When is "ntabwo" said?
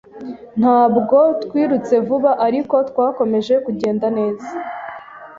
0.59-1.17